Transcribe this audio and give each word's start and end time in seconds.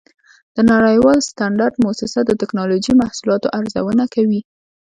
د 0.55 0.57
نړیوال 0.71 1.17
سټنډرډ 1.29 1.73
مؤسسه 1.83 2.19
د 2.25 2.31
ټېکنالوجۍ 2.39 2.93
محصولاتو 3.01 3.47
ارزونه 3.59 4.05
کوي. 4.13 4.41